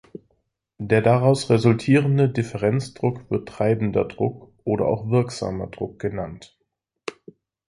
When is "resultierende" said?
1.51-2.27